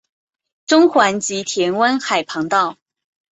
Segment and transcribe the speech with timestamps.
[0.65, 2.79] 中环及田湾海旁道。